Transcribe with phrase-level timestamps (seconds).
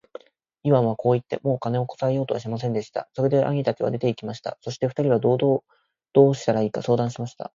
[0.63, 3.07] イワンはこう言って、もう金をこさえようとはしませんでした。
[3.13, 4.57] それで兄たちは出て行きました。
[4.61, 5.59] そして二人は道々
[6.13, 7.49] どうしたらいいか相談しました。